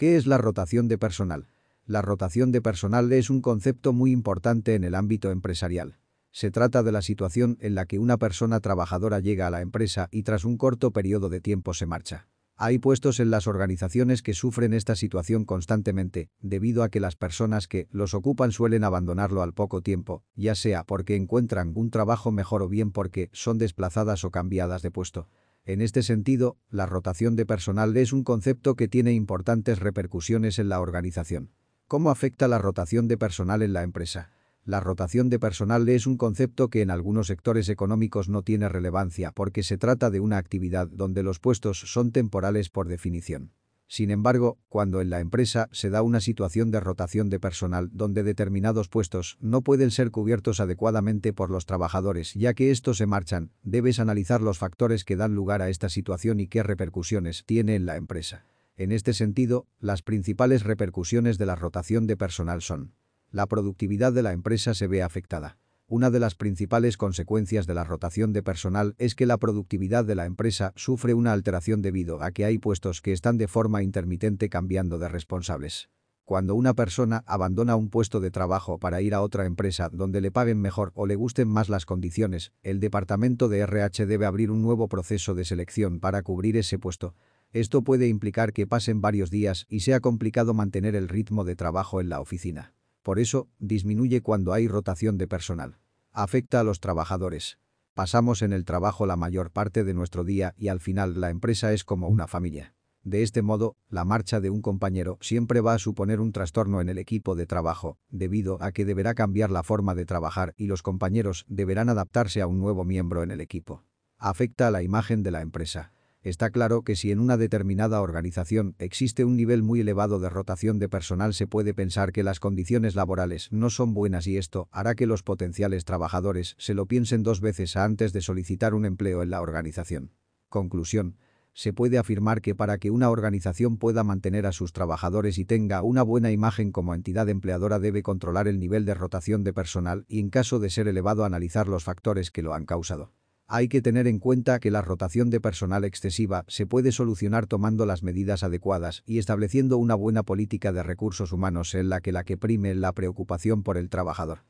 ¿Qué 0.00 0.16
es 0.16 0.26
la 0.26 0.38
rotación 0.38 0.88
de 0.88 0.96
personal? 0.96 1.50
La 1.84 2.00
rotación 2.00 2.52
de 2.52 2.62
personal 2.62 3.12
es 3.12 3.28
un 3.28 3.42
concepto 3.42 3.92
muy 3.92 4.12
importante 4.12 4.74
en 4.74 4.82
el 4.82 4.94
ámbito 4.94 5.30
empresarial. 5.30 5.98
Se 6.30 6.50
trata 6.50 6.82
de 6.82 6.90
la 6.90 7.02
situación 7.02 7.58
en 7.60 7.74
la 7.74 7.84
que 7.84 7.98
una 7.98 8.16
persona 8.16 8.60
trabajadora 8.60 9.20
llega 9.20 9.46
a 9.46 9.50
la 9.50 9.60
empresa 9.60 10.08
y 10.10 10.22
tras 10.22 10.46
un 10.46 10.56
corto 10.56 10.90
periodo 10.94 11.28
de 11.28 11.42
tiempo 11.42 11.74
se 11.74 11.84
marcha. 11.84 12.28
Hay 12.56 12.78
puestos 12.78 13.20
en 13.20 13.30
las 13.30 13.46
organizaciones 13.46 14.22
que 14.22 14.32
sufren 14.32 14.72
esta 14.72 14.96
situación 14.96 15.44
constantemente, 15.44 16.30
debido 16.40 16.82
a 16.82 16.88
que 16.88 17.00
las 17.00 17.16
personas 17.16 17.68
que 17.68 17.86
los 17.90 18.14
ocupan 18.14 18.52
suelen 18.52 18.84
abandonarlo 18.84 19.42
al 19.42 19.52
poco 19.52 19.82
tiempo, 19.82 20.24
ya 20.34 20.54
sea 20.54 20.82
porque 20.84 21.14
encuentran 21.14 21.72
un 21.74 21.90
trabajo 21.90 22.32
mejor 22.32 22.62
o 22.62 22.70
bien 22.70 22.90
porque 22.90 23.28
son 23.34 23.58
desplazadas 23.58 24.24
o 24.24 24.30
cambiadas 24.30 24.80
de 24.80 24.90
puesto. 24.90 25.28
En 25.64 25.80
este 25.80 26.02
sentido, 26.02 26.56
la 26.70 26.86
rotación 26.86 27.36
de 27.36 27.46
personal 27.46 27.96
es 27.96 28.12
un 28.12 28.24
concepto 28.24 28.74
que 28.76 28.88
tiene 28.88 29.12
importantes 29.12 29.78
repercusiones 29.78 30.58
en 30.58 30.68
la 30.68 30.80
organización. 30.80 31.52
¿Cómo 31.86 32.10
afecta 32.10 32.48
la 32.48 32.58
rotación 32.58 33.08
de 33.08 33.18
personal 33.18 33.62
en 33.62 33.72
la 33.72 33.82
empresa? 33.82 34.30
La 34.64 34.80
rotación 34.80 35.30
de 35.30 35.38
personal 35.38 35.88
es 35.88 36.06
un 36.06 36.16
concepto 36.16 36.68
que 36.68 36.82
en 36.82 36.90
algunos 36.90 37.26
sectores 37.26 37.68
económicos 37.68 38.28
no 38.28 38.42
tiene 38.42 38.68
relevancia 38.68 39.32
porque 39.32 39.62
se 39.62 39.78
trata 39.78 40.10
de 40.10 40.20
una 40.20 40.36
actividad 40.36 40.86
donde 40.86 41.22
los 41.22 41.40
puestos 41.40 41.80
son 41.80 42.12
temporales 42.12 42.68
por 42.68 42.86
definición. 42.86 43.52
Sin 43.90 44.12
embargo, 44.12 44.60
cuando 44.68 45.00
en 45.00 45.10
la 45.10 45.18
empresa 45.18 45.68
se 45.72 45.90
da 45.90 46.02
una 46.02 46.20
situación 46.20 46.70
de 46.70 46.78
rotación 46.78 47.28
de 47.28 47.40
personal 47.40 47.90
donde 47.92 48.22
determinados 48.22 48.88
puestos 48.88 49.36
no 49.40 49.62
pueden 49.62 49.90
ser 49.90 50.12
cubiertos 50.12 50.60
adecuadamente 50.60 51.32
por 51.32 51.50
los 51.50 51.66
trabajadores 51.66 52.34
ya 52.34 52.54
que 52.54 52.70
estos 52.70 52.98
se 52.98 53.06
marchan, 53.06 53.50
debes 53.64 53.98
analizar 53.98 54.42
los 54.42 54.58
factores 54.58 55.04
que 55.04 55.16
dan 55.16 55.34
lugar 55.34 55.60
a 55.60 55.70
esta 55.70 55.88
situación 55.88 56.38
y 56.38 56.46
qué 56.46 56.62
repercusiones 56.62 57.42
tiene 57.46 57.74
en 57.74 57.84
la 57.84 57.96
empresa. 57.96 58.46
En 58.76 58.92
este 58.92 59.12
sentido, 59.12 59.66
las 59.80 60.02
principales 60.02 60.62
repercusiones 60.62 61.36
de 61.36 61.46
la 61.46 61.56
rotación 61.56 62.06
de 62.06 62.16
personal 62.16 62.62
son 62.62 62.94
la 63.32 63.46
productividad 63.46 64.12
de 64.12 64.22
la 64.22 64.30
empresa 64.30 64.72
se 64.72 64.86
ve 64.86 65.02
afectada. 65.02 65.58
Una 65.92 66.10
de 66.10 66.20
las 66.20 66.36
principales 66.36 66.96
consecuencias 66.96 67.66
de 67.66 67.74
la 67.74 67.82
rotación 67.82 68.32
de 68.32 68.44
personal 68.44 68.94
es 68.98 69.16
que 69.16 69.26
la 69.26 69.38
productividad 69.38 70.04
de 70.04 70.14
la 70.14 70.24
empresa 70.24 70.72
sufre 70.76 71.14
una 71.14 71.32
alteración 71.32 71.82
debido 71.82 72.22
a 72.22 72.30
que 72.30 72.44
hay 72.44 72.58
puestos 72.58 73.02
que 73.02 73.12
están 73.12 73.38
de 73.38 73.48
forma 73.48 73.82
intermitente 73.82 74.48
cambiando 74.48 75.00
de 75.00 75.08
responsables. 75.08 75.90
Cuando 76.24 76.54
una 76.54 76.74
persona 76.74 77.24
abandona 77.26 77.74
un 77.74 77.90
puesto 77.90 78.20
de 78.20 78.30
trabajo 78.30 78.78
para 78.78 79.02
ir 79.02 79.14
a 79.14 79.20
otra 79.20 79.46
empresa 79.46 79.88
donde 79.88 80.20
le 80.20 80.30
paguen 80.30 80.60
mejor 80.60 80.92
o 80.94 81.06
le 81.06 81.16
gusten 81.16 81.48
más 81.48 81.68
las 81.68 81.86
condiciones, 81.86 82.52
el 82.62 82.78
departamento 82.78 83.48
de 83.48 83.58
RH 83.58 84.06
debe 84.06 84.26
abrir 84.26 84.52
un 84.52 84.62
nuevo 84.62 84.86
proceso 84.86 85.34
de 85.34 85.44
selección 85.44 85.98
para 85.98 86.22
cubrir 86.22 86.56
ese 86.56 86.78
puesto. 86.78 87.16
Esto 87.50 87.82
puede 87.82 88.06
implicar 88.06 88.52
que 88.52 88.68
pasen 88.68 89.00
varios 89.00 89.28
días 89.28 89.66
y 89.68 89.80
sea 89.80 89.98
complicado 89.98 90.54
mantener 90.54 90.94
el 90.94 91.08
ritmo 91.08 91.42
de 91.42 91.56
trabajo 91.56 92.00
en 92.00 92.10
la 92.10 92.20
oficina. 92.20 92.74
Por 93.10 93.18
eso, 93.18 93.48
disminuye 93.58 94.20
cuando 94.22 94.52
hay 94.52 94.68
rotación 94.68 95.18
de 95.18 95.26
personal. 95.26 95.80
Afecta 96.12 96.60
a 96.60 96.62
los 96.62 96.78
trabajadores. 96.78 97.58
Pasamos 97.92 98.40
en 98.40 98.52
el 98.52 98.64
trabajo 98.64 99.04
la 99.04 99.16
mayor 99.16 99.50
parte 99.50 99.82
de 99.82 99.94
nuestro 99.94 100.22
día 100.22 100.54
y 100.56 100.68
al 100.68 100.78
final 100.78 101.20
la 101.20 101.30
empresa 101.30 101.72
es 101.72 101.82
como 101.82 102.06
una 102.06 102.28
familia. 102.28 102.76
De 103.02 103.24
este 103.24 103.42
modo, 103.42 103.74
la 103.88 104.04
marcha 104.04 104.38
de 104.38 104.50
un 104.50 104.62
compañero 104.62 105.18
siempre 105.20 105.60
va 105.60 105.74
a 105.74 105.80
suponer 105.80 106.20
un 106.20 106.30
trastorno 106.30 106.80
en 106.80 106.88
el 106.88 106.98
equipo 106.98 107.34
de 107.34 107.46
trabajo, 107.46 107.98
debido 108.10 108.62
a 108.62 108.70
que 108.70 108.84
deberá 108.84 109.14
cambiar 109.14 109.50
la 109.50 109.64
forma 109.64 109.96
de 109.96 110.06
trabajar 110.06 110.54
y 110.56 110.68
los 110.68 110.82
compañeros 110.82 111.44
deberán 111.48 111.88
adaptarse 111.88 112.40
a 112.40 112.46
un 112.46 112.60
nuevo 112.60 112.84
miembro 112.84 113.24
en 113.24 113.32
el 113.32 113.40
equipo. 113.40 113.82
Afecta 114.18 114.68
a 114.68 114.70
la 114.70 114.84
imagen 114.84 115.24
de 115.24 115.32
la 115.32 115.40
empresa. 115.40 115.92
Está 116.22 116.50
claro 116.50 116.82
que 116.82 116.96
si 116.96 117.12
en 117.12 117.18
una 117.18 117.38
determinada 117.38 118.02
organización 118.02 118.74
existe 118.78 119.24
un 119.24 119.36
nivel 119.36 119.62
muy 119.62 119.80
elevado 119.80 120.20
de 120.20 120.28
rotación 120.28 120.78
de 120.78 120.86
personal 120.86 121.32
se 121.32 121.46
puede 121.46 121.72
pensar 121.72 122.12
que 122.12 122.22
las 122.22 122.40
condiciones 122.40 122.94
laborales 122.94 123.48
no 123.50 123.70
son 123.70 123.94
buenas 123.94 124.26
y 124.26 124.36
esto 124.36 124.68
hará 124.70 124.94
que 124.94 125.06
los 125.06 125.22
potenciales 125.22 125.86
trabajadores 125.86 126.56
se 126.58 126.74
lo 126.74 126.84
piensen 126.84 127.22
dos 127.22 127.40
veces 127.40 127.74
antes 127.74 128.12
de 128.12 128.20
solicitar 128.20 128.74
un 128.74 128.84
empleo 128.84 129.22
en 129.22 129.30
la 129.30 129.40
organización. 129.40 130.12
Conclusión. 130.50 131.16
Se 131.54 131.72
puede 131.72 131.96
afirmar 131.96 132.42
que 132.42 132.54
para 132.54 132.76
que 132.76 132.90
una 132.90 133.08
organización 133.08 133.78
pueda 133.78 134.04
mantener 134.04 134.44
a 134.44 134.52
sus 134.52 134.74
trabajadores 134.74 135.38
y 135.38 135.46
tenga 135.46 135.80
una 135.80 136.02
buena 136.02 136.30
imagen 136.30 136.70
como 136.70 136.94
entidad 136.94 137.30
empleadora 137.30 137.78
debe 137.78 138.02
controlar 138.02 138.46
el 138.46 138.60
nivel 138.60 138.84
de 138.84 138.92
rotación 138.92 139.42
de 139.42 139.54
personal 139.54 140.04
y 140.06 140.20
en 140.20 140.28
caso 140.28 140.58
de 140.58 140.68
ser 140.68 140.86
elevado 140.86 141.24
analizar 141.24 141.66
los 141.66 141.84
factores 141.84 142.30
que 142.30 142.42
lo 142.42 142.52
han 142.52 142.66
causado. 142.66 143.14
Hay 143.52 143.66
que 143.66 143.82
tener 143.82 144.06
en 144.06 144.20
cuenta 144.20 144.60
que 144.60 144.70
la 144.70 144.80
rotación 144.80 145.28
de 145.28 145.40
personal 145.40 145.82
excesiva 145.82 146.44
se 146.46 146.66
puede 146.66 146.92
solucionar 146.92 147.48
tomando 147.48 147.84
las 147.84 148.04
medidas 148.04 148.44
adecuadas 148.44 149.02
y 149.06 149.18
estableciendo 149.18 149.76
una 149.76 149.96
buena 149.96 150.22
política 150.22 150.72
de 150.72 150.84
recursos 150.84 151.32
humanos 151.32 151.74
en 151.74 151.88
la 151.88 152.00
que 152.00 152.12
la 152.12 152.22
que 152.22 152.36
prime 152.36 152.76
la 152.76 152.92
preocupación 152.92 153.64
por 153.64 153.76
el 153.76 153.88
trabajador. 153.88 154.44